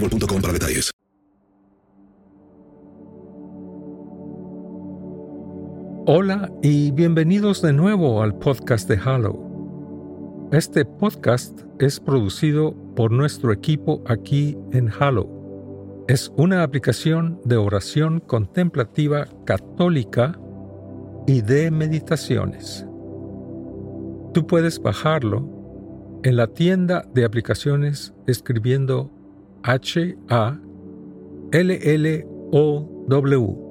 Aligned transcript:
para 0.00 0.52
detalles. 0.52 0.90
Hola 6.06 6.52
y 6.62 6.90
bienvenidos 6.92 7.62
de 7.62 7.72
nuevo 7.72 8.22
al 8.22 8.36
podcast 8.38 8.88
de 8.88 8.98
Hallow. 8.98 10.50
Este 10.52 10.84
podcast 10.84 11.62
es 11.80 11.98
producido 11.98 12.74
por 12.94 13.10
nuestro 13.10 13.52
equipo 13.52 14.02
aquí 14.06 14.56
en 14.72 14.88
Hallow. 14.88 16.04
Es 16.08 16.30
una 16.36 16.62
aplicación 16.62 17.40
de 17.44 17.56
oración 17.56 18.20
contemplativa 18.20 19.26
católica 19.44 20.38
y 21.26 21.40
de 21.40 21.70
meditaciones. 21.70 22.86
Tú 24.32 24.46
puedes 24.46 24.80
bajarlo 24.80 26.20
en 26.22 26.36
la 26.36 26.48
tienda 26.48 27.08
de 27.14 27.24
aplicaciones 27.24 28.12
escribiendo 28.26 29.15
H 29.68 30.16
A 30.30 30.56
L 31.50 31.94
L 31.94 32.24
O 32.52 33.04
W. 33.08 33.66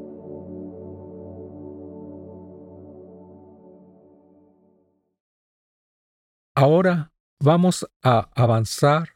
Ahora 6.53 7.13
vamos 7.39 7.87
a 8.03 8.29
avanzar 8.35 9.15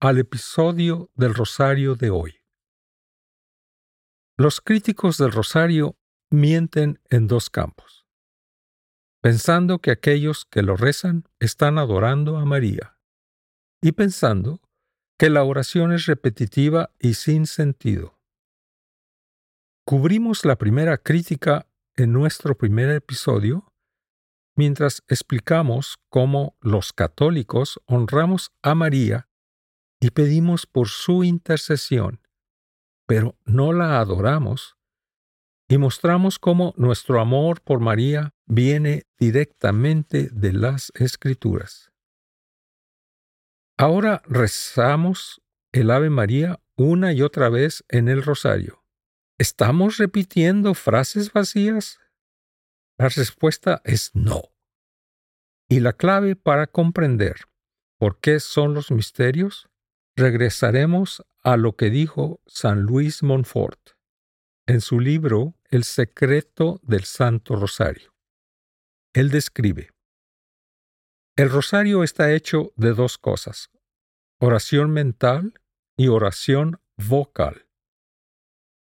al 0.00 0.18
episodio 0.18 1.10
del 1.16 1.34
Rosario 1.34 1.96
de 1.96 2.10
hoy. 2.10 2.36
Los 4.38 4.60
críticos 4.60 5.18
del 5.18 5.32
Rosario 5.32 5.96
mienten 6.30 7.00
en 7.10 7.26
dos 7.26 7.50
campos, 7.50 8.06
pensando 9.20 9.80
que 9.80 9.90
aquellos 9.90 10.44
que 10.44 10.62
lo 10.62 10.76
rezan 10.76 11.24
están 11.40 11.76
adorando 11.76 12.36
a 12.36 12.44
María 12.44 13.00
y 13.82 13.90
pensando 13.90 14.60
que 15.20 15.28
la 15.28 15.44
oración 15.44 15.92
es 15.92 16.06
repetitiva 16.06 16.94
y 16.98 17.12
sin 17.12 17.44
sentido. 17.44 18.18
Cubrimos 19.84 20.46
la 20.46 20.56
primera 20.56 20.96
crítica 20.96 21.66
en 21.94 22.14
nuestro 22.14 22.56
primer 22.56 22.88
episodio 22.88 23.70
mientras 24.56 25.02
explicamos 25.08 25.98
cómo 26.08 26.56
los 26.62 26.94
católicos 26.94 27.82
honramos 27.84 28.50
a 28.62 28.74
María 28.74 29.28
y 30.00 30.08
pedimos 30.08 30.64
por 30.64 30.88
su 30.88 31.22
intercesión, 31.22 32.22
pero 33.06 33.36
no 33.44 33.74
la 33.74 34.00
adoramos, 34.00 34.78
y 35.68 35.76
mostramos 35.76 36.38
cómo 36.38 36.72
nuestro 36.78 37.20
amor 37.20 37.60
por 37.60 37.80
María 37.80 38.32
viene 38.46 39.02
directamente 39.18 40.30
de 40.32 40.54
las 40.54 40.90
Escrituras. 40.94 41.89
Ahora 43.80 44.20
rezamos 44.26 45.40
el 45.72 45.90
Ave 45.90 46.10
María 46.10 46.60
una 46.76 47.14
y 47.14 47.22
otra 47.22 47.48
vez 47.48 47.82
en 47.88 48.08
el 48.08 48.22
rosario. 48.22 48.84
¿Estamos 49.38 49.96
repitiendo 49.96 50.74
frases 50.74 51.32
vacías? 51.32 51.98
La 52.98 53.08
respuesta 53.08 53.80
es 53.86 54.10
no. 54.12 54.42
Y 55.66 55.80
la 55.80 55.94
clave 55.94 56.36
para 56.36 56.66
comprender 56.66 57.46
por 57.96 58.20
qué 58.20 58.38
son 58.38 58.74
los 58.74 58.90
misterios, 58.90 59.70
regresaremos 60.14 61.24
a 61.42 61.56
lo 61.56 61.74
que 61.74 61.88
dijo 61.88 62.42
San 62.46 62.82
Luis 62.82 63.22
Montfort 63.22 63.92
en 64.66 64.82
su 64.82 65.00
libro 65.00 65.54
El 65.70 65.84
secreto 65.84 66.80
del 66.82 67.04
Santo 67.04 67.56
Rosario. 67.56 68.12
Él 69.14 69.30
describe, 69.30 69.88
el 71.40 71.48
rosario 71.48 72.04
está 72.04 72.34
hecho 72.34 72.74
de 72.76 72.92
dos 72.92 73.16
cosas, 73.16 73.70
oración 74.40 74.90
mental 74.90 75.54
y 75.96 76.08
oración 76.08 76.82
vocal. 76.98 77.66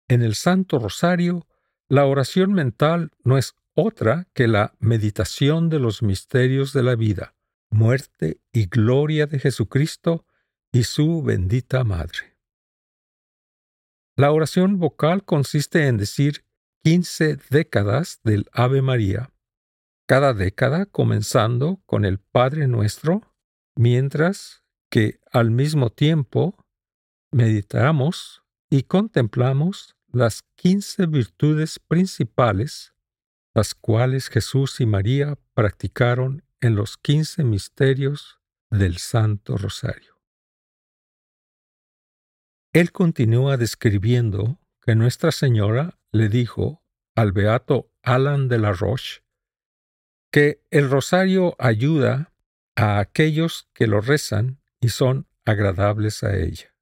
En 0.08 0.22
el 0.22 0.34
Santo 0.34 0.80
Rosario, 0.80 1.46
la 1.88 2.06
oración 2.06 2.52
mental 2.52 3.12
no 3.22 3.38
es 3.38 3.54
otra 3.74 4.26
que 4.34 4.48
la 4.48 4.74
meditación 4.80 5.68
de 5.68 5.78
los 5.78 6.02
misterios 6.02 6.72
de 6.72 6.82
la 6.82 6.96
vida, 6.96 7.36
muerte 7.70 8.40
y 8.52 8.66
gloria 8.66 9.26
de 9.26 9.38
Jesucristo 9.38 10.26
y 10.72 10.82
su 10.82 11.22
bendita 11.22 11.84
Madre. 11.84 12.36
La 14.16 14.32
oración 14.32 14.80
vocal 14.80 15.24
consiste 15.24 15.86
en 15.86 15.98
decir 15.98 16.44
quince 16.82 17.38
décadas 17.48 18.18
del 18.24 18.48
Ave 18.52 18.82
María, 18.82 19.30
cada 20.10 20.34
década 20.34 20.86
comenzando 20.86 21.80
con 21.86 22.04
el 22.04 22.18
Padre 22.18 22.66
Nuestro, 22.66 23.32
mientras 23.76 24.64
que 24.90 25.20
al 25.30 25.52
mismo 25.52 25.90
tiempo 25.90 26.56
meditamos 27.30 28.42
y 28.68 28.82
contemplamos 28.82 29.94
las 30.08 30.42
quince 30.56 31.06
virtudes 31.06 31.78
principales 31.78 32.92
las 33.54 33.76
cuales 33.76 34.30
Jesús 34.30 34.80
y 34.80 34.86
María 34.86 35.38
practicaron 35.54 36.42
en 36.60 36.74
los 36.74 36.96
quince 36.96 37.44
misterios 37.44 38.40
del 38.68 38.98
Santo 38.98 39.58
Rosario. 39.58 40.20
Él 42.72 42.90
continúa 42.90 43.56
describiendo 43.56 44.58
que 44.80 44.96
Nuestra 44.96 45.30
Señora 45.30 46.00
le 46.10 46.28
dijo 46.28 46.82
al 47.14 47.30
beato 47.30 47.92
Alan 48.02 48.48
de 48.48 48.58
la 48.58 48.72
Roche 48.72 49.22
que 50.30 50.62
el 50.70 50.88
rosario 50.88 51.56
ayuda 51.58 52.32
a 52.76 52.98
aquellos 52.98 53.68
que 53.74 53.86
lo 53.86 54.00
rezan 54.00 54.60
y 54.80 54.90
son 54.90 55.26
agradables 55.44 56.22
a 56.22 56.36
ella. 56.36 56.74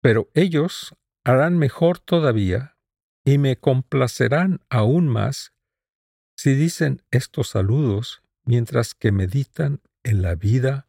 Pero 0.00 0.30
ellos 0.34 0.94
harán 1.24 1.58
mejor 1.58 1.98
todavía 1.98 2.76
y 3.24 3.38
me 3.38 3.58
complacerán 3.58 4.60
aún 4.68 5.08
más 5.08 5.52
si 6.36 6.54
dicen 6.54 7.02
estos 7.10 7.48
saludos 7.48 8.22
mientras 8.44 8.94
que 8.94 9.12
meditan 9.12 9.82
en 10.04 10.22
la 10.22 10.34
vida, 10.36 10.88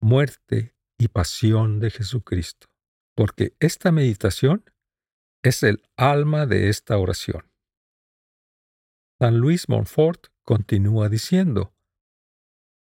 muerte 0.00 0.74
y 0.96 1.08
pasión 1.08 1.80
de 1.80 1.90
Jesucristo, 1.90 2.68
porque 3.14 3.54
esta 3.60 3.90
meditación 3.90 4.64
es 5.42 5.62
el 5.62 5.82
alma 5.96 6.46
de 6.46 6.68
esta 6.68 6.96
oración. 6.96 7.50
San 9.18 9.38
Luis 9.38 9.68
Montfort 9.68 10.26
continúa 10.42 11.08
diciendo, 11.08 11.74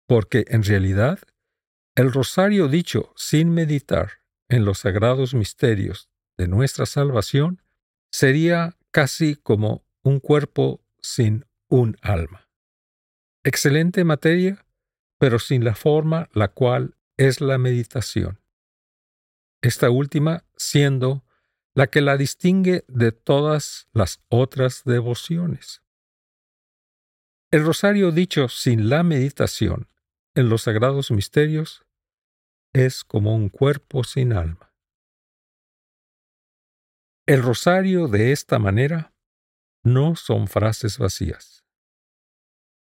porque 0.07 0.45
en 0.47 0.63
realidad 0.63 1.19
el 1.95 2.13
rosario 2.13 2.69
dicho 2.69 3.13
sin 3.17 3.49
meditar 3.49 4.23
en 4.47 4.63
los 4.63 4.79
sagrados 4.79 5.33
misterios 5.33 6.09
de 6.37 6.47
nuestra 6.47 6.85
salvación 6.85 7.61
sería 8.09 8.77
casi 8.91 9.35
como 9.35 9.85
un 10.01 10.19
cuerpo 10.19 10.81
sin 11.01 11.45
un 11.67 11.97
alma. 12.01 12.47
Excelente 13.43 14.05
materia, 14.05 14.65
pero 15.19 15.39
sin 15.39 15.65
la 15.65 15.75
forma 15.75 16.29
la 16.33 16.47
cual 16.47 16.95
es 17.17 17.41
la 17.41 17.57
meditación. 17.57 18.39
Esta 19.61 19.89
última 19.89 20.45
siendo 20.55 21.25
la 21.75 21.87
que 21.87 22.01
la 22.01 22.15
distingue 22.15 22.85
de 22.87 23.11
todas 23.11 23.87
las 23.93 24.21
otras 24.29 24.83
devociones. 24.85 25.82
El 27.53 27.63
rosario 27.63 28.11
dicho 28.11 28.49
sin 28.49 28.89
la 28.89 29.03
meditación 29.03 29.87
en 30.33 30.49
los 30.49 30.63
sagrados 30.63 31.11
misterios 31.11 31.85
es 32.73 33.03
como 33.03 33.35
un 33.35 33.49
cuerpo 33.49 34.03
sin 34.03 34.33
alma. 34.33 34.73
El 37.27 37.43
rosario 37.43 38.07
de 38.07 38.31
esta 38.31 38.57
manera 38.57 39.13
no 39.83 40.15
son 40.15 40.47
frases 40.47 40.97
vacías. 40.97 41.63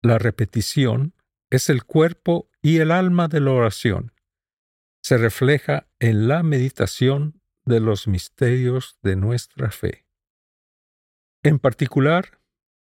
La 0.01 0.17
repetición 0.17 1.15
es 1.51 1.69
el 1.69 1.85
cuerpo 1.85 2.49
y 2.63 2.79
el 2.79 2.93
alma 2.93 3.29
de 3.29 3.41
la 3.41 3.51
oración. 3.51 4.15
Se 5.03 5.19
refleja 5.19 5.87
en 6.01 6.29
la 6.29 6.43
meditación 6.43 7.43
de 7.67 7.81
los 7.81 8.09
misterios 8.09 8.97
de 9.03 9.17
nuestra 9.17 9.71
fe. 9.71 10.07
En 11.43 11.59
particular, 11.59 12.41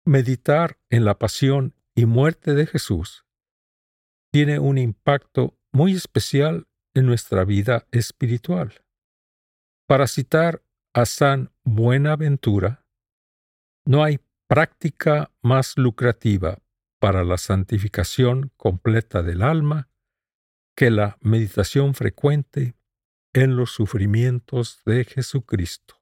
meditar 0.05 0.79
en 0.91 1.05
la 1.05 1.19
pasión 1.19 1.75
y 1.95 2.07
muerte 2.07 2.55
de 2.55 2.67
Jesús 2.67 3.25
tiene 4.33 4.59
un 4.59 4.79
impacto 4.79 5.57
muy 5.73 5.95
especial 5.95 6.67
en 6.93 7.07
nuestra 7.07 7.45
vida 7.45 7.87
espiritual. 7.93 8.85
Para 9.87 10.09
citar 10.09 10.65
a 10.93 11.07
San 11.07 11.53
Buenaventura, 11.63 12.85
no 13.87 14.03
hay 14.03 14.19
práctica 14.49 15.31
más 15.41 15.77
lucrativa 15.77 16.59
para 16.99 17.23
la 17.23 17.39
santificación 17.39 18.51
completa 18.57 19.23
del 19.23 19.43
alma 19.43 19.89
que 20.77 20.91
la 20.91 21.17
meditación 21.21 21.95
frecuente 21.95 22.75
en 23.35 23.57
los 23.57 23.71
sufrimientos 23.71 24.83
de 24.85 25.05
Jesucristo. 25.05 25.94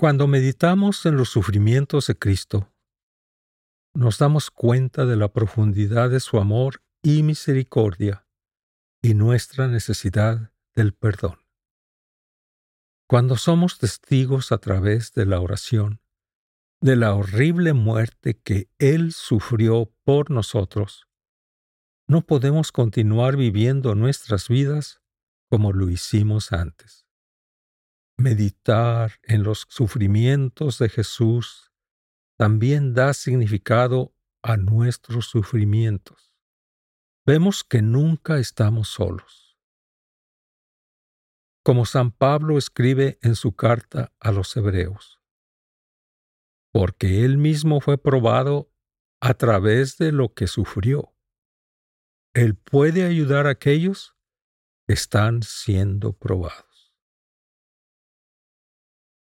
Cuando 0.00 0.28
meditamos 0.28 1.04
en 1.06 1.16
los 1.16 1.28
sufrimientos 1.28 2.06
de 2.06 2.16
Cristo, 2.16 2.72
nos 3.94 4.18
damos 4.18 4.52
cuenta 4.52 5.06
de 5.06 5.16
la 5.16 5.32
profundidad 5.32 6.08
de 6.08 6.20
su 6.20 6.38
amor 6.38 6.84
y 7.02 7.24
misericordia 7.24 8.24
y 9.02 9.14
nuestra 9.14 9.66
necesidad 9.66 10.52
del 10.76 10.94
perdón. 10.94 11.40
Cuando 13.08 13.36
somos 13.36 13.80
testigos 13.80 14.52
a 14.52 14.58
través 14.58 15.14
de 15.14 15.26
la 15.26 15.40
oración 15.40 16.00
de 16.80 16.94
la 16.94 17.12
horrible 17.14 17.72
muerte 17.72 18.38
que 18.38 18.70
Él 18.78 19.12
sufrió 19.12 19.92
por 20.04 20.30
nosotros, 20.30 21.08
no 22.06 22.24
podemos 22.24 22.70
continuar 22.70 23.36
viviendo 23.36 23.96
nuestras 23.96 24.48
vidas 24.48 25.00
como 25.50 25.72
lo 25.72 25.90
hicimos 25.90 26.52
antes. 26.52 27.07
Meditar 28.20 29.12
en 29.22 29.44
los 29.44 29.64
sufrimientos 29.68 30.78
de 30.78 30.88
Jesús 30.88 31.72
también 32.36 32.92
da 32.92 33.14
significado 33.14 34.12
a 34.42 34.56
nuestros 34.56 35.26
sufrimientos. 35.26 36.32
Vemos 37.24 37.62
que 37.62 37.80
nunca 37.80 38.38
estamos 38.38 38.88
solos. 38.88 39.56
Como 41.62 41.86
San 41.86 42.10
Pablo 42.10 42.58
escribe 42.58 43.20
en 43.22 43.36
su 43.36 43.54
carta 43.54 44.12
a 44.18 44.32
los 44.32 44.56
hebreos, 44.56 45.20
porque 46.72 47.24
él 47.24 47.38
mismo 47.38 47.80
fue 47.80 47.98
probado 47.98 48.72
a 49.20 49.34
través 49.34 49.96
de 49.96 50.10
lo 50.10 50.34
que 50.34 50.48
sufrió. 50.48 51.14
Él 52.34 52.56
puede 52.56 53.04
ayudar 53.04 53.46
a 53.46 53.50
aquellos 53.50 54.16
que 54.88 54.94
están 54.94 55.42
siendo 55.44 56.14
probados. 56.14 56.67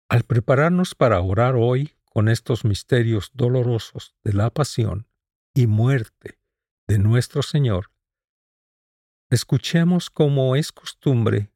Al 0.10 0.24
prepararnos 0.24 0.96
para 0.96 1.22
orar 1.22 1.54
hoy 1.56 1.96
con 2.06 2.30
estos 2.30 2.66
misterios 2.66 3.30
dolorosos 3.36 4.16
de 4.24 4.34
la 4.34 4.50
pasión 4.50 5.08
y 5.54 5.68
muerte 5.68 6.40
de 6.88 6.98
nuestro 6.98 7.44
Señor, 7.44 7.92
escuchemos 9.30 10.10
como 10.10 10.56
es 10.56 10.72
costumbre 10.72 11.54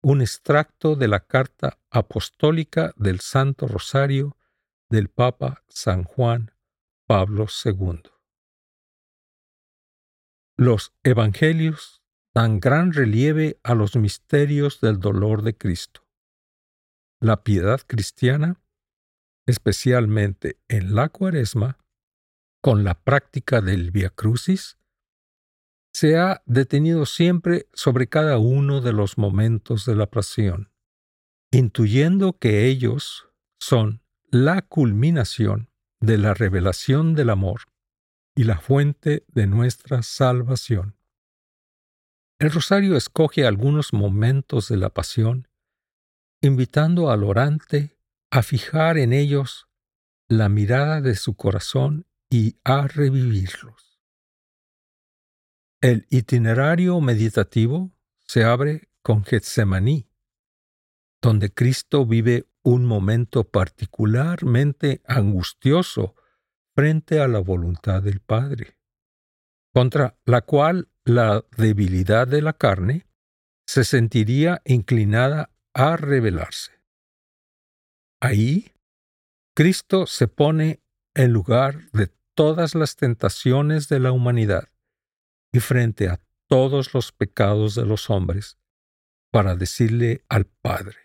un 0.00 0.20
extracto 0.20 0.94
de 0.94 1.08
la 1.08 1.26
carta 1.26 1.80
apostólica 1.90 2.92
del 2.94 3.18
Santo 3.18 3.66
Rosario 3.66 4.36
del 4.88 5.08
Papa 5.08 5.64
San 5.66 6.04
Juan 6.04 6.52
Pablo 7.04 7.48
II. 7.64 8.02
Los 10.56 10.92
Evangelios 11.02 12.04
dan 12.32 12.60
gran 12.60 12.92
relieve 12.92 13.58
a 13.64 13.74
los 13.74 13.96
misterios 13.96 14.80
del 14.80 15.00
dolor 15.00 15.42
de 15.42 15.56
Cristo. 15.56 16.07
La 17.20 17.42
piedad 17.42 17.80
cristiana 17.86 18.60
especialmente 19.48 20.58
en 20.68 20.94
la 20.94 21.08
cuaresma, 21.08 21.78
con 22.62 22.84
la 22.84 22.94
práctica 22.94 23.60
del 23.60 23.90
Via 23.90 24.10
Crucis, 24.10 24.78
se 25.92 26.18
ha 26.18 26.42
detenido 26.44 27.06
siempre 27.06 27.66
sobre 27.72 28.08
cada 28.08 28.38
uno 28.38 28.80
de 28.80 28.92
los 28.92 29.16
momentos 29.16 29.86
de 29.86 29.96
la 29.96 30.06
pasión, 30.06 30.70
intuyendo 31.50 32.38
que 32.38 32.66
ellos 32.66 33.28
son 33.58 34.02
la 34.30 34.62
culminación 34.62 35.70
de 36.00 36.18
la 36.18 36.34
revelación 36.34 37.14
del 37.14 37.30
amor 37.30 37.62
y 38.36 38.44
la 38.44 38.60
fuente 38.60 39.24
de 39.28 39.46
nuestra 39.46 40.02
salvación. 40.02 40.96
El 42.38 42.50
rosario 42.50 42.96
escoge 42.96 43.46
algunos 43.46 43.92
momentos 43.92 44.68
de 44.68 44.76
la 44.76 44.90
pasión, 44.90 45.47
invitando 46.40 47.10
al 47.10 47.24
orante 47.24 47.98
a 48.30 48.42
fijar 48.42 48.98
en 48.98 49.12
ellos 49.12 49.68
la 50.28 50.48
mirada 50.48 51.00
de 51.00 51.16
su 51.16 51.34
corazón 51.34 52.06
y 52.30 52.58
a 52.64 52.86
revivirlos. 52.86 54.00
El 55.80 56.06
itinerario 56.10 57.00
meditativo 57.00 57.92
se 58.26 58.44
abre 58.44 58.90
con 59.02 59.24
Getsemaní, 59.24 60.10
donde 61.22 61.52
Cristo 61.52 62.04
vive 62.04 62.48
un 62.62 62.84
momento 62.84 63.44
particularmente 63.44 65.02
angustioso 65.06 66.14
frente 66.74 67.20
a 67.20 67.28
la 67.28 67.38
voluntad 67.38 68.02
del 68.02 68.20
Padre, 68.20 68.78
contra 69.72 70.18
la 70.24 70.42
cual 70.42 70.88
la 71.04 71.44
debilidad 71.56 72.28
de 72.28 72.42
la 72.42 72.52
carne 72.52 73.06
se 73.66 73.84
sentiría 73.84 74.60
inclinada 74.64 75.50
a 75.78 75.96
rebelarse. 75.96 76.72
Ahí, 78.20 78.72
Cristo 79.54 80.08
se 80.08 80.26
pone 80.26 80.82
en 81.14 81.32
lugar 81.32 81.88
de 81.92 82.08
todas 82.34 82.74
las 82.74 82.96
tentaciones 82.96 83.88
de 83.88 84.00
la 84.00 84.10
humanidad 84.10 84.68
y 85.52 85.60
frente 85.60 86.08
a 86.08 86.20
todos 86.48 86.94
los 86.94 87.12
pecados 87.12 87.76
de 87.76 87.86
los 87.86 88.10
hombres 88.10 88.58
para 89.30 89.54
decirle 89.54 90.24
al 90.28 90.46
Padre, 90.46 90.98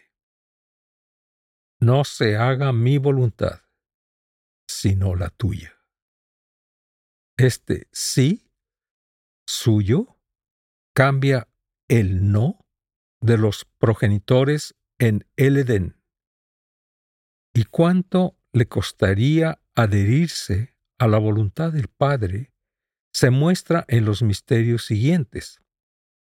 no 1.80 2.04
se 2.04 2.36
haga 2.36 2.74
mi 2.74 2.98
voluntad, 2.98 3.62
sino 4.68 5.16
la 5.16 5.30
tuya. 5.30 5.78
Este 7.38 7.88
sí 7.92 8.50
suyo 9.46 10.18
cambia 10.96 11.48
el 11.88 12.32
no 12.32 12.63
de 13.24 13.38
los 13.38 13.66
progenitores 13.80 14.76
en 15.00 15.26
el 15.38 15.58
Edén 15.58 15.96
y 17.54 17.64
cuánto 17.64 18.38
le 18.52 18.68
costaría 18.68 19.60
adherirse 19.76 20.76
a 21.00 21.08
la 21.08 21.20
voluntad 21.20 21.72
del 21.72 21.88
Padre 21.88 22.52
se 23.14 23.30
muestra 23.30 23.86
en 23.88 24.06
los 24.06 24.24
misterios 24.24 24.86
siguientes, 24.86 25.62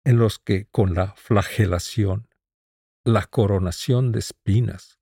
en 0.04 0.18
los 0.18 0.38
que 0.38 0.66
con 0.66 0.94
la 0.94 1.14
flagelación, 1.16 2.28
la 3.04 3.26
coronación 3.26 4.12
de 4.12 4.20
espinas, 4.20 5.00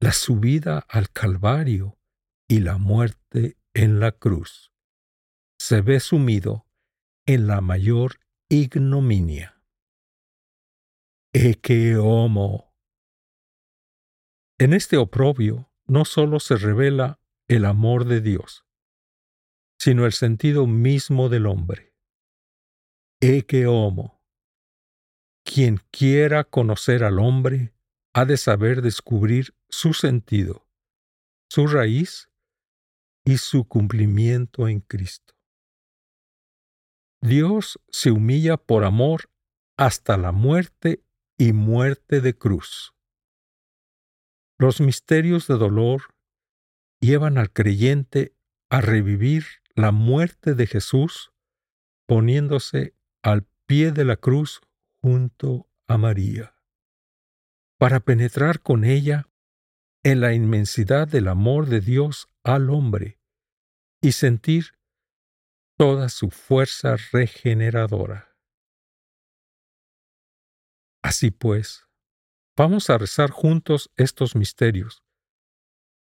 la 0.00 0.12
subida 0.12 0.86
al 0.88 1.10
Calvario 1.10 1.98
y 2.46 2.60
la 2.60 2.78
muerte 2.78 3.56
en 3.74 3.98
la 3.98 4.12
cruz. 4.12 4.72
Se 5.58 5.80
ve 5.80 5.98
sumido 5.98 6.66
en 7.26 7.46
la 7.46 7.60
mayor 7.60 8.20
ignominia. 8.48 9.57
Eke 11.34 11.94
homo. 11.98 12.74
En 14.58 14.72
este 14.72 14.96
oprobio 14.96 15.70
no 15.86 16.06
sólo 16.06 16.40
se 16.40 16.56
revela 16.56 17.20
el 17.48 17.66
amor 17.66 18.06
de 18.06 18.22
Dios, 18.22 18.64
sino 19.78 20.06
el 20.06 20.12
sentido 20.12 20.66
mismo 20.66 21.28
del 21.28 21.44
hombre. 21.44 21.94
Eke 23.20 23.66
homo. 23.66 24.22
Quien 25.44 25.82
quiera 25.90 26.44
conocer 26.44 27.04
al 27.04 27.18
hombre 27.18 27.74
ha 28.14 28.24
de 28.24 28.38
saber 28.38 28.80
descubrir 28.80 29.54
su 29.68 29.92
sentido, 29.92 30.66
su 31.50 31.66
raíz 31.66 32.30
y 33.26 33.36
su 33.36 33.68
cumplimiento 33.68 34.66
en 34.66 34.80
Cristo. 34.80 35.34
Dios 37.20 37.78
se 37.90 38.12
humilla 38.12 38.56
por 38.56 38.84
amor 38.84 39.30
hasta 39.76 40.16
la 40.16 40.32
muerte 40.32 41.04
y 41.38 41.52
muerte 41.52 42.20
de 42.20 42.36
cruz. 42.36 42.94
Los 44.58 44.80
misterios 44.80 45.46
de 45.46 45.56
dolor 45.56 46.02
llevan 47.00 47.38
al 47.38 47.52
creyente 47.52 48.34
a 48.70 48.80
revivir 48.80 49.44
la 49.76 49.92
muerte 49.92 50.54
de 50.54 50.66
Jesús 50.66 51.32
poniéndose 52.06 52.96
al 53.22 53.46
pie 53.66 53.92
de 53.92 54.04
la 54.04 54.16
cruz 54.16 54.60
junto 55.00 55.70
a 55.86 55.96
María, 55.96 56.56
para 57.78 58.00
penetrar 58.00 58.60
con 58.60 58.84
ella 58.84 59.28
en 60.02 60.20
la 60.20 60.32
inmensidad 60.32 61.06
del 61.06 61.28
amor 61.28 61.66
de 61.66 61.80
Dios 61.80 62.28
al 62.42 62.70
hombre 62.70 63.20
y 64.00 64.12
sentir 64.12 64.78
toda 65.76 66.08
su 66.08 66.30
fuerza 66.30 66.96
regeneradora. 67.12 68.27
Así 71.08 71.30
pues, 71.30 71.86
vamos 72.54 72.90
a 72.90 72.98
rezar 72.98 73.30
juntos 73.30 73.90
estos 73.96 74.36
misterios, 74.36 75.02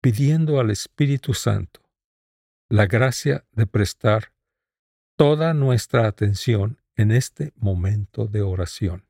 pidiendo 0.01 0.59
al 0.59 0.69
Espíritu 0.69 1.33
Santo 1.33 1.79
la 2.67 2.87
gracia 2.87 3.47
de 3.53 3.67
prestar 3.67 4.33
toda 5.15 5.53
nuestra 5.53 6.07
atención 6.07 6.81
en 6.97 7.11
este 7.11 7.53
momento 7.55 8.27
de 8.27 8.41
oración. 8.41 9.07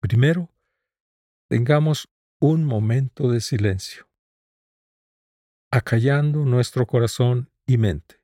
Primero, 0.00 0.52
tengamos 1.48 2.08
un 2.40 2.64
momento 2.64 3.30
de 3.30 3.40
silencio, 3.40 4.08
acallando 5.70 6.44
nuestro 6.44 6.84
corazón 6.84 7.48
y 7.64 7.78
mente. 7.78 8.23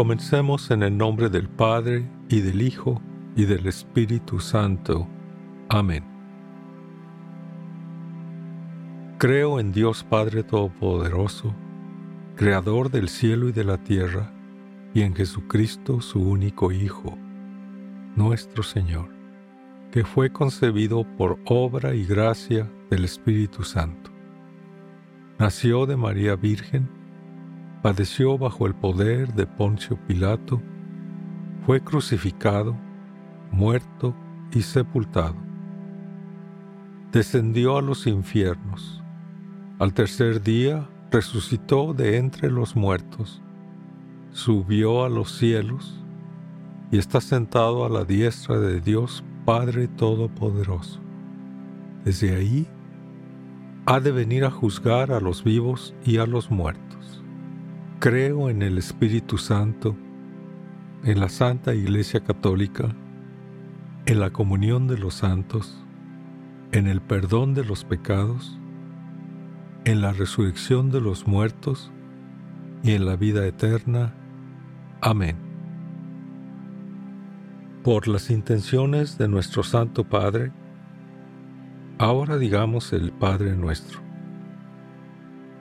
Comencemos 0.00 0.70
en 0.70 0.82
el 0.82 0.96
nombre 0.96 1.28
del 1.28 1.46
Padre, 1.46 2.08
y 2.30 2.40
del 2.40 2.62
Hijo, 2.62 3.02
y 3.36 3.44
del 3.44 3.66
Espíritu 3.66 4.40
Santo. 4.40 5.06
Amén. 5.68 6.02
Creo 9.18 9.60
en 9.60 9.72
Dios 9.72 10.02
Padre 10.02 10.42
Todopoderoso, 10.42 11.54
Creador 12.34 12.90
del 12.90 13.10
cielo 13.10 13.50
y 13.50 13.52
de 13.52 13.62
la 13.62 13.76
tierra, 13.76 14.32
y 14.94 15.02
en 15.02 15.14
Jesucristo 15.14 16.00
su 16.00 16.18
único 16.18 16.72
Hijo, 16.72 17.18
nuestro 18.16 18.62
Señor, 18.62 19.10
que 19.92 20.06
fue 20.06 20.32
concebido 20.32 21.04
por 21.18 21.38
obra 21.44 21.94
y 21.94 22.06
gracia 22.06 22.72
del 22.88 23.04
Espíritu 23.04 23.64
Santo. 23.64 24.10
Nació 25.38 25.84
de 25.84 25.98
María 25.98 26.36
Virgen, 26.36 26.99
padeció 27.82 28.36
bajo 28.36 28.66
el 28.66 28.74
poder 28.74 29.32
de 29.34 29.46
Poncio 29.46 29.98
Pilato, 30.06 30.60
fue 31.64 31.80
crucificado, 31.80 32.76
muerto 33.50 34.14
y 34.52 34.62
sepultado. 34.62 35.36
Descendió 37.12 37.78
a 37.78 37.82
los 37.82 38.06
infiernos. 38.06 39.02
Al 39.78 39.94
tercer 39.94 40.42
día 40.42 40.88
resucitó 41.10 41.94
de 41.94 42.18
entre 42.18 42.50
los 42.50 42.76
muertos, 42.76 43.42
subió 44.32 45.04
a 45.04 45.08
los 45.08 45.32
cielos 45.36 46.04
y 46.90 46.98
está 46.98 47.20
sentado 47.20 47.84
a 47.84 47.88
la 47.88 48.04
diestra 48.04 48.58
de 48.58 48.80
Dios 48.80 49.24
Padre 49.44 49.88
Todopoderoso. 49.88 51.00
Desde 52.04 52.36
ahí 52.36 52.66
ha 53.86 54.00
de 54.00 54.12
venir 54.12 54.44
a 54.44 54.50
juzgar 54.50 55.12
a 55.12 55.20
los 55.20 55.42
vivos 55.42 55.94
y 56.04 56.18
a 56.18 56.26
los 56.26 56.50
muertos. 56.50 56.99
Creo 58.00 58.48
en 58.48 58.62
el 58.62 58.78
Espíritu 58.78 59.36
Santo, 59.36 59.94
en 61.04 61.20
la 61.20 61.28
Santa 61.28 61.74
Iglesia 61.74 62.20
Católica, 62.20 62.96
en 64.06 64.20
la 64.20 64.30
comunión 64.30 64.88
de 64.88 64.96
los 64.96 65.12
santos, 65.12 65.84
en 66.72 66.86
el 66.86 67.02
perdón 67.02 67.52
de 67.52 67.62
los 67.62 67.84
pecados, 67.84 68.58
en 69.84 70.00
la 70.00 70.14
resurrección 70.14 70.90
de 70.90 71.02
los 71.02 71.26
muertos 71.26 71.92
y 72.82 72.92
en 72.92 73.04
la 73.04 73.16
vida 73.16 73.46
eterna. 73.46 74.14
Amén. 75.02 75.36
Por 77.84 78.08
las 78.08 78.30
intenciones 78.30 79.18
de 79.18 79.28
nuestro 79.28 79.62
Santo 79.62 80.04
Padre, 80.04 80.52
ahora 81.98 82.38
digamos 82.38 82.94
el 82.94 83.12
Padre 83.12 83.54
nuestro. 83.56 84.09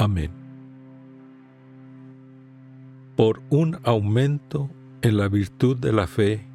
Amén. 0.00 0.30
Por 3.16 3.42
un 3.50 3.80
aumento 3.82 4.70
en 5.02 5.16
la 5.16 5.26
virtud 5.26 5.76
de 5.76 5.92
la 5.92 6.06
fe, 6.06 6.46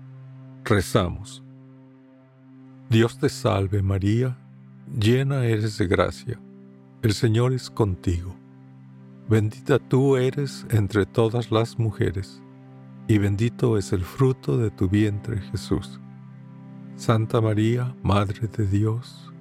rezamos. 0.63 1.43
Dios 2.89 3.17
te 3.17 3.27
salve 3.27 3.81
María, 3.81 4.37
llena 4.97 5.43
eres 5.43 5.77
de 5.77 5.87
gracia, 5.87 6.39
el 7.01 7.13
Señor 7.13 7.51
es 7.51 7.69
contigo. 7.69 8.33
Bendita 9.27 9.77
tú 9.77 10.15
eres 10.15 10.65
entre 10.69 11.05
todas 11.05 11.51
las 11.51 11.77
mujeres, 11.77 12.41
y 13.09 13.17
bendito 13.17 13.77
es 13.77 13.91
el 13.91 14.05
fruto 14.05 14.57
de 14.57 14.71
tu 14.71 14.87
vientre 14.87 15.41
Jesús. 15.51 15.99
Santa 16.95 17.41
María, 17.41 17.93
Madre 18.03 18.47
de 18.47 18.65
Dios, 18.65 19.33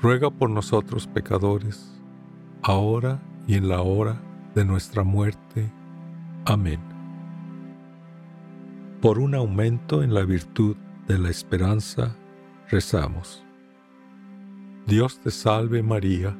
ruega 0.00 0.30
por 0.30 0.50
nosotros 0.50 1.08
pecadores, 1.08 1.97
ahora 2.62 3.20
y 3.46 3.54
en 3.54 3.68
la 3.68 3.82
hora 3.82 4.20
de 4.54 4.64
nuestra 4.64 5.04
muerte. 5.04 5.70
Amén. 6.44 6.80
Por 9.00 9.18
un 9.18 9.34
aumento 9.34 10.02
en 10.02 10.12
la 10.12 10.24
virtud 10.24 10.76
de 11.06 11.18
la 11.18 11.30
esperanza, 11.30 12.16
rezamos. 12.68 13.44
Dios 14.86 15.20
te 15.20 15.30
salve 15.30 15.82
María, 15.82 16.36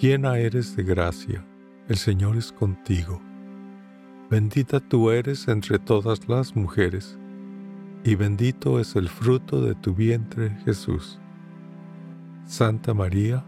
llena 0.00 0.38
eres 0.38 0.76
de 0.76 0.82
gracia, 0.82 1.44
el 1.88 1.96
Señor 1.96 2.36
es 2.36 2.52
contigo. 2.52 3.20
Bendita 4.30 4.80
tú 4.80 5.10
eres 5.10 5.48
entre 5.48 5.78
todas 5.78 6.28
las 6.28 6.56
mujeres, 6.56 7.18
y 8.04 8.14
bendito 8.14 8.80
es 8.80 8.96
el 8.96 9.08
fruto 9.08 9.60
de 9.60 9.74
tu 9.74 9.94
vientre 9.94 10.50
Jesús. 10.64 11.18
Santa 12.46 12.94
María, 12.94 13.44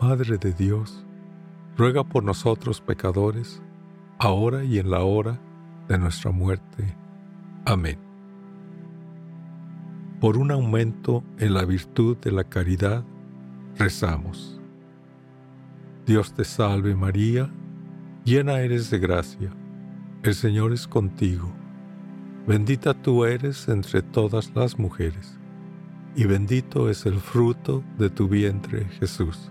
Madre 0.00 0.36
de 0.36 0.52
Dios, 0.52 1.05
ruega 1.76 2.04
por 2.04 2.24
nosotros 2.24 2.80
pecadores, 2.80 3.62
ahora 4.18 4.64
y 4.64 4.78
en 4.78 4.90
la 4.90 5.02
hora 5.02 5.40
de 5.88 5.98
nuestra 5.98 6.30
muerte. 6.30 6.96
Amén. 7.64 7.98
por 10.20 10.38
un 10.38 10.50
aumento 10.50 11.22
en 11.38 11.54
la 11.54 11.64
virtud 11.64 12.16
de 12.18 12.32
la 12.32 12.44
caridad, 12.44 13.04
rezamos. 13.76 14.60
Dios 16.06 16.32
te 16.32 16.44
salve 16.44 16.94
María, 16.94 17.50
llena 18.24 18.60
eres 18.60 18.90
de 18.90 18.98
gracia, 18.98 19.52
el 20.22 20.34
Señor 20.34 20.72
es 20.72 20.86
contigo, 20.86 21.52
bendita 22.46 22.94
tú 22.94 23.24
eres 23.24 23.68
entre 23.68 24.02
todas 24.02 24.52
las 24.54 24.78
mujeres, 24.78 25.38
y 26.14 26.24
bendito 26.24 26.88
es 26.88 27.06
el 27.06 27.20
fruto 27.20 27.84
de 27.98 28.08
tu 28.08 28.28
vientre 28.28 28.86
Jesús. 28.98 29.50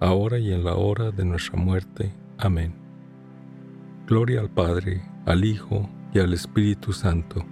ahora 0.00 0.38
y 0.38 0.52
en 0.52 0.64
la 0.64 0.74
hora 0.74 1.10
de 1.10 1.24
nuestra 1.24 1.58
muerte. 1.58 2.12
Amén. 2.38 2.74
Gloria 4.06 4.40
al 4.40 4.50
Padre, 4.50 5.02
al 5.26 5.44
Hijo, 5.44 5.88
y 6.12 6.18
al 6.18 6.32
Espíritu 6.32 6.92
Santo, 6.92 7.44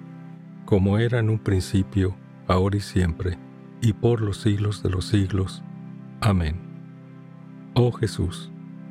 como 0.64 0.98
era 0.98 1.18
en 1.18 1.30
un 1.30 1.38
principio, 1.38 2.16
ahora 2.46 2.76
y 2.76 2.80
siempre, 2.80 3.38
y 3.80 3.92
por 3.92 4.20
los 4.20 4.38
siglos 4.38 4.82
de 4.82 4.90
los 4.90 5.06
siglos. 5.06 5.62
Amén. 6.20 6.56
Oh 7.74 7.92
Jesús, 7.92 8.50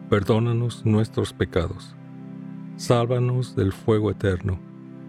perdónanos 0.10 0.86
nuestros 0.86 1.34
pecados, 1.34 1.96
sálvanos 2.78 3.56
del 3.56 3.74
fuego 3.74 4.12
eterno, 4.12 4.60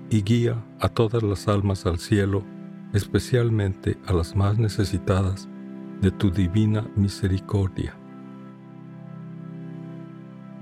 y 0.08 0.22
guía 0.22 0.64
a 0.80 0.88
todas 0.88 1.22
las 1.22 1.48
almas 1.48 1.84
al 1.84 1.98
cielo, 1.98 2.44
especialmente 2.94 3.98
a 4.06 4.12
las 4.12 4.36
más 4.36 4.56
necesitadas 4.56 5.48
de 6.00 6.10
tu 6.12 6.30
divina 6.30 6.88
misericordia. 6.94 7.94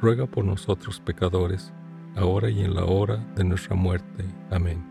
ruega 0.00 0.26
por 0.26 0.44
nosotros 0.44 0.98
pecadores, 1.00 1.72
ahora 2.16 2.48
y 2.50 2.62
en 2.62 2.74
la 2.74 2.84
hora 2.84 3.18
de 3.36 3.44
nuestra 3.44 3.76
muerte. 3.76 4.24
Amén. 4.50 4.82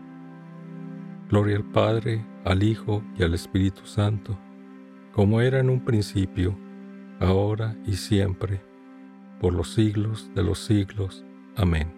Gloria 1.28 1.56
al 1.56 1.64
Padre, 1.64 2.24
al 2.44 2.62
Hijo 2.62 3.02
y 3.18 3.22
al 3.24 3.34
Espíritu 3.34 3.86
Santo, 3.86 4.38
como 5.12 5.40
era 5.40 5.58
en 5.58 5.70
un 5.70 5.84
principio, 5.84 6.56
ahora 7.18 7.76
y 7.86 7.94
siempre, 7.94 8.62
por 9.40 9.52
los 9.52 9.74
siglos 9.74 10.30
de 10.34 10.42
los 10.42 10.60
siglos. 10.60 11.24
Amén. 11.56 11.92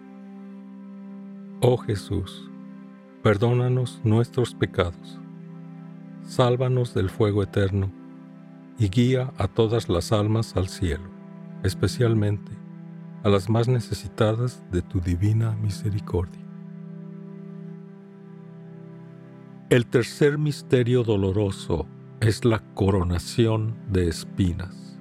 Oh 1.61 1.77
Jesús, 1.77 2.49
perdónanos 3.21 4.01
nuestros 4.03 4.55
pecados, 4.55 5.19
sálvanos 6.23 6.93
del 6.93 7.09
fuego 7.09 7.43
eterno, 7.43 7.91
y 8.79 8.89
guía 8.89 9.31
a 9.37 9.47
todas 9.47 9.87
las 9.87 10.11
almas 10.11 10.57
al 10.57 10.67
cielo, 10.67 11.09
especialmente 11.63 12.62
a 13.23 13.29
las 13.29 13.49
más 13.49 13.67
necesitadas 13.67 14.63
de 14.71 14.81
tu 14.81 14.99
divina 14.99 15.55
misericordia. 15.55 16.41
El 19.69 19.87
tercer 19.87 20.37
misterio 20.37 21.03
doloroso 21.03 21.87
es 22.19 22.45
la 22.45 22.59
coronación 22.73 23.75
de 23.89 24.07
espinas. 24.07 24.99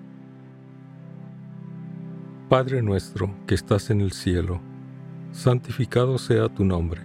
Padre 2.48 2.82
nuestro 2.82 3.34
que 3.46 3.54
estás 3.54 3.90
en 3.90 4.00
el 4.00 4.12
cielo, 4.12 4.60
santificado 5.32 6.18
sea 6.18 6.48
tu 6.48 6.64
nombre, 6.64 7.02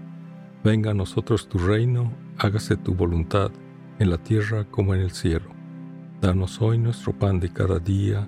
Venga 0.68 0.92
a 0.92 0.94
nosotros 0.94 1.48
tu 1.48 1.60
reino, 1.60 2.12
hágase 2.38 2.76
tu 2.76 2.94
voluntad, 2.94 3.52
en 4.00 4.10
la 4.10 4.18
tierra 4.18 4.66
como 4.66 4.94
en 4.94 5.00
el 5.00 5.12
cielo. 5.12 5.50
Danos 6.20 6.62
hoy 6.62 6.78
nuestro 6.78 7.14
pan 7.14 7.40
de 7.40 7.54
cada 7.54 7.80
día, 7.80 8.28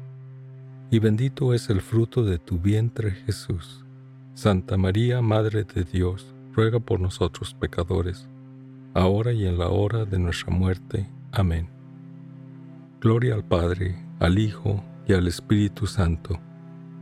y 0.91 0.99
bendito 0.99 1.53
es 1.53 1.69
el 1.69 1.79
fruto 1.81 2.23
de 2.23 2.37
tu 2.37 2.59
vientre 2.59 3.11
Jesús. 3.11 3.85
Santa 4.33 4.77
María, 4.77 5.21
Madre 5.21 5.63
de 5.63 5.85
Dios, 5.85 6.35
ruega 6.53 6.79
por 6.81 6.99
nosotros 6.99 7.53
pecadores, 7.53 8.27
ahora 8.93 9.31
y 9.31 9.45
en 9.45 9.57
la 9.57 9.69
hora 9.69 10.03
de 10.03 10.19
nuestra 10.19 10.53
muerte. 10.53 11.09
Amén. 11.31 11.69
Gloria 12.99 13.35
al 13.35 13.45
Padre, 13.45 14.05
al 14.19 14.37
Hijo, 14.37 14.83
y 15.07 15.13
al 15.13 15.27
Espíritu 15.27 15.87
Santo, 15.87 16.39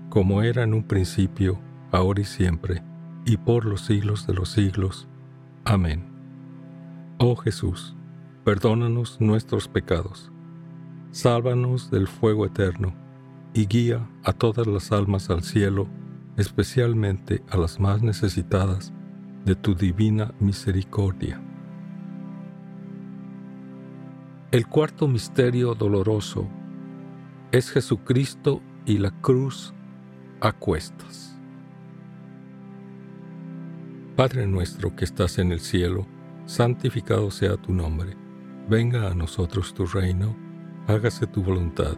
como 0.10 0.42
era 0.44 0.64
en 0.64 0.74
un 0.74 0.84
principio, 0.84 1.60
ahora 1.92 2.22
y 2.22 2.26
siempre, 2.26 2.84
y 3.26 3.38
por 3.38 3.66
los 3.66 3.82
siglos 3.82 4.26
de 4.28 4.34
los 4.34 4.50
siglos. 4.50 5.08
Amén. 5.66 6.06
Oh 7.18 7.36
Jesús, 7.36 7.96
perdónanos 8.44 9.20
nuestros 9.20 9.68
pecados, 9.68 10.32
sálvanos 11.12 11.92
del 11.92 12.08
fuego 12.08 12.46
eterno, 12.46 12.94
y 13.54 13.66
guía 13.66 14.08
a 14.24 14.34
todas 14.34 14.68
las 14.68 14.92
almas 14.92 15.30
al 15.30 15.44
cielo, 15.44 15.88
especialmente 16.38 17.44
a 17.50 17.58
las 17.58 17.80
más 17.80 18.02
necesitadas 18.02 18.94
de 19.46 19.56
tu 19.56 19.76
divina 19.76 20.34
misericordia. 20.40 21.42
El 24.52 24.68
cuarto 24.68 25.08
misterio 25.08 25.76
doloroso 25.76 26.48
es 27.52 27.72
Jesucristo 27.72 28.62
y 28.86 28.98
la 28.98 29.12
cruz 29.22 29.74
a 30.42 30.52
cuestas. 30.52 31.38
Padre 34.16 34.48
nuestro 34.48 34.96
que 34.96 35.06
estás 35.06 35.38
en 35.38 35.52
el 35.52 35.60
cielo, 35.60 36.06
santificado 36.46 37.32
sea 37.32 37.58
tu 37.58 37.74
nombre. 37.74 38.18
Venga 38.70 39.10
a 39.10 39.14
nosotros 39.14 39.74
tu 39.74 39.86
reino, 39.86 40.36
hágase 40.88 41.26
tu 41.26 41.42
voluntad 41.42 41.98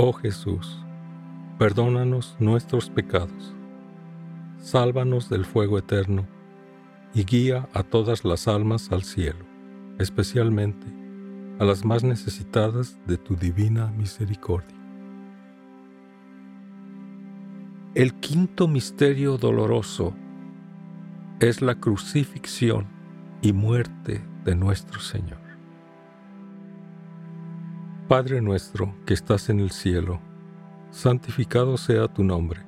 Oh 0.00 0.12
Jesús, 0.12 0.78
perdónanos 1.58 2.36
nuestros 2.38 2.88
pecados, 2.88 3.52
sálvanos 4.60 5.28
del 5.28 5.44
fuego 5.44 5.76
eterno 5.76 6.24
y 7.14 7.24
guía 7.24 7.68
a 7.72 7.82
todas 7.82 8.24
las 8.24 8.46
almas 8.46 8.92
al 8.92 9.02
cielo, 9.02 9.44
especialmente 9.98 10.86
a 11.58 11.64
las 11.64 11.84
más 11.84 12.04
necesitadas 12.04 12.96
de 13.08 13.16
tu 13.16 13.34
divina 13.34 13.88
misericordia. 13.88 14.78
El 17.96 18.14
quinto 18.20 18.68
misterio 18.68 19.36
doloroso 19.36 20.14
es 21.40 21.60
la 21.60 21.74
crucifixión 21.74 22.86
y 23.42 23.52
muerte 23.52 24.22
de 24.44 24.54
nuestro 24.54 25.00
Señor. 25.00 25.47
Padre 28.08 28.40
nuestro 28.40 28.94
que 29.06 29.14
estás 29.14 29.50
en 29.50 29.60
el 29.60 29.70
cielo, 29.70 30.20
santificado 30.90 31.76
sea 31.76 32.08
tu 32.08 32.24
nombre. 32.24 32.60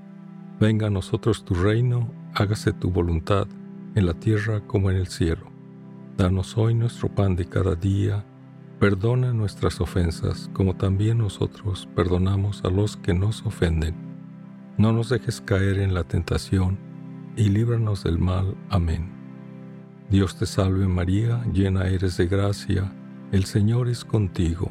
Venga 0.61 0.89
a 0.89 0.91
nosotros 0.91 1.45
tu 1.45 1.55
reino, 1.55 2.13
hágase 2.35 2.73
tu 2.73 2.91
voluntad, 2.91 3.49
en 3.95 4.07
la 4.07 4.15
tierra 4.15 4.61
como 4.61 4.91
en 4.91 4.99
el 4.99 5.09
cielo. 5.09 5.51
Danos 6.17 6.57
hoy 6.57 6.75
nuestro 6.75 7.09
pan 7.09 7.35
de 7.35 7.47
cada 7.47 7.75
día, 7.75 8.25
perdona 8.79 9.33
nuestras 9.33 9.81
ofensas 9.81 10.51
como 10.53 10.77
también 10.77 11.19
nosotros 11.19 11.89
perdonamos 11.97 12.63
a 12.65 12.69
los 12.69 12.97
que 12.97 13.15
nos 13.15 13.45
ofenden 13.45 14.11
no 14.81 14.93
nos 14.93 15.11
dejes 15.11 15.43
caer 15.43 15.79
en 15.79 15.93
la 15.93 16.05
tentación, 16.05 16.79
y 17.37 17.51
líbranos 17.51 18.05
del 18.05 18.19
mal. 18.19 18.57
Amén. 18.71 19.11
Dios 20.09 20.37
te 20.37 20.47
salve 20.47 20.89
María, 20.89 21.45
llena 21.53 21.87
eres 21.87 22.17
de 22.17 22.27
gracia, 22.27 22.91
el 23.31 23.45
Señor 23.45 23.91
es 23.91 24.07
contigo. 24.07 24.71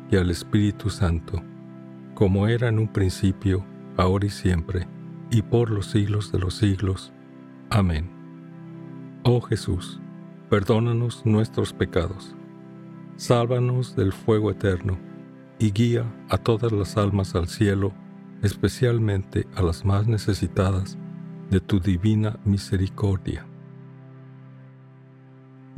y 0.11 0.17
al 0.17 0.29
Espíritu 0.29 0.89
Santo, 0.89 1.41
como 2.13 2.47
era 2.47 2.67
en 2.67 2.77
un 2.77 2.89
principio, 2.89 3.65
ahora 3.97 4.25
y 4.25 4.29
siempre, 4.29 4.87
y 5.31 5.41
por 5.41 5.71
los 5.71 5.87
siglos 5.87 6.31
de 6.31 6.39
los 6.39 6.55
siglos. 6.55 7.13
Amén. 7.69 8.11
Oh 9.23 9.39
Jesús, 9.39 10.01
perdónanos 10.49 11.25
nuestros 11.25 11.71
pecados, 11.71 12.35
sálvanos 13.15 13.95
del 13.95 14.11
fuego 14.11 14.51
eterno, 14.51 14.99
y 15.57 15.71
guía 15.71 16.05
a 16.29 16.37
todas 16.37 16.71
las 16.71 16.97
almas 16.97 17.33
al 17.35 17.47
cielo, 17.47 17.93
especialmente 18.41 19.47
a 19.55 19.61
las 19.61 19.85
más 19.85 20.07
necesitadas 20.07 20.97
de 21.49 21.59
tu 21.59 21.79
divina 21.79 22.37
misericordia. 22.43 23.45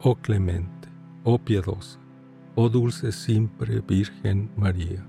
oh 0.00 0.16
clemente, 0.16 0.88
oh 1.24 1.38
piadosa, 1.38 1.98
oh 2.54 2.68
dulce 2.68 3.12
siempre 3.12 3.80
Virgen 3.80 4.50
María. 4.56 5.04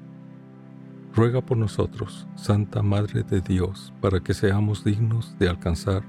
Ruega 1.13 1.41
por 1.41 1.57
nosotros, 1.57 2.27
Santa 2.35 2.83
Madre 2.83 3.23
de 3.23 3.41
Dios, 3.41 3.93
para 4.01 4.19
que 4.19 4.33
seamos 4.33 4.83
dignos 4.83 5.38
de 5.39 5.49
alcanzar 5.49 6.03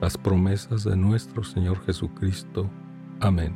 las 0.00 0.16
promesas 0.18 0.84
de 0.84 0.96
nuestro 0.96 1.44
Señor 1.44 1.84
Jesucristo. 1.84 2.68
Amén. 3.20 3.54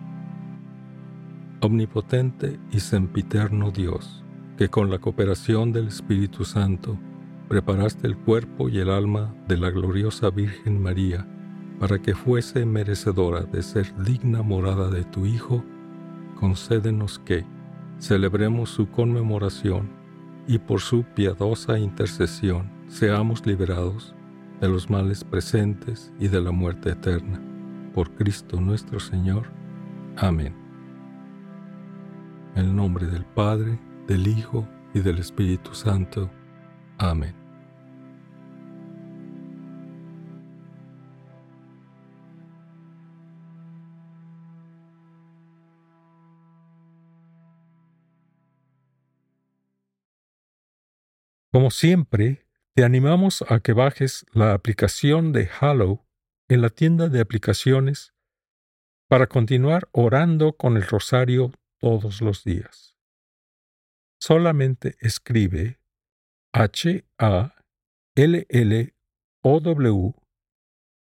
Omnipotente 1.61 2.59
y 2.71 2.81
sempiterno 2.81 3.71
Dios, 3.71 4.25
que 4.57 4.69
con 4.69 4.91
la 4.91 4.99
cooperación 4.99 5.73
del 5.73 5.89
Espíritu 5.89 6.45
Santo 6.45 6.99
preparaste 7.49 8.07
el 8.07 8.17
cuerpo 8.17 8.69
y 8.69 8.79
el 8.79 8.91
alma 8.91 9.35
de 9.47 9.57
la 9.57 9.71
gloriosa 9.71 10.31
Virgen 10.31 10.83
María, 10.83 11.27
para 11.83 11.99
que 11.99 12.15
fuese 12.15 12.65
merecedora 12.65 13.41
de 13.41 13.61
ser 13.61 13.93
digna 14.05 14.41
morada 14.41 14.89
de 14.89 15.03
tu 15.03 15.27
Hijo, 15.27 15.65
concédenos 16.39 17.19
que 17.19 17.45
celebremos 17.99 18.71
su 18.71 18.89
conmemoración 18.89 19.91
y 20.47 20.59
por 20.59 20.81
su 20.81 21.03
piadosa 21.03 21.81
intercesión 21.81 22.71
seamos 22.87 23.45
liberados 23.45 24.15
de 24.61 24.69
los 24.69 24.91
males 24.91 25.25
presentes 25.25 26.13
y 26.21 26.29
de 26.29 26.41
la 26.41 26.53
muerte 26.53 26.91
eterna. 26.91 27.43
Por 27.93 28.13
Cristo 28.13 28.61
nuestro 28.61 29.01
Señor. 29.01 29.51
Amén. 30.17 30.55
En 32.55 32.67
el 32.67 32.77
nombre 32.77 33.09
del 33.09 33.25
Padre, 33.25 33.77
del 34.07 34.29
Hijo 34.29 34.69
y 34.95 35.01
del 35.01 35.19
Espíritu 35.19 35.75
Santo. 35.75 36.31
Amén. 36.99 37.42
Como 51.53 51.71
siempre, 51.71 52.47
te 52.75 52.83
animamos 52.83 53.45
a 53.47 53.61
que 53.61 53.75
bajes 53.75 54.25
la 54.33 54.55
aplicación 54.55 55.33
de 55.33 55.49
Hallow 55.49 56.03
en 56.49 56.63
la 56.63 56.71
tienda 56.71 57.11
de 57.11 57.21
aplicaciones 57.21 58.15
para 59.07 59.27
continuar 59.27 59.87
orando 59.93 60.57
con 60.57 60.79
el 60.79 60.83
rosario 60.83 61.53
todos 61.79 62.23
los 62.23 62.43
días. 62.43 62.97
Solamente 64.19 64.97
escribe 65.01 65.79
H 66.55 67.05
A 67.19 67.55
L 68.15 68.47
L 68.49 68.95
O 69.43 69.61
W 69.61 70.15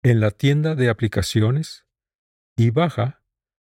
en 0.04 0.20
la 0.20 0.30
tienda 0.30 0.76
de 0.76 0.88
aplicaciones 0.88 1.84
y 2.56 2.70
baja 2.70 3.20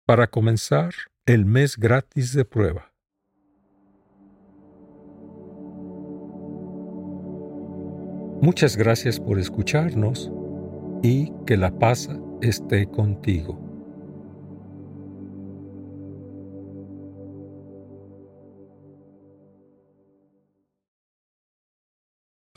para 0.05 0.27
comenzar 0.27 0.95
el 1.27 1.45
mes 1.45 1.77
gratis 1.77 2.33
de 2.33 2.45
prueba. 2.45 2.96
Muchas 8.41 8.76
gracias 8.76 9.18
por 9.18 9.39
escucharnos 9.39 10.30
y 11.03 11.32
que 11.47 11.57
la 11.57 11.70
paz 11.70 12.09
esté 12.43 12.87
contigo. 12.87 13.66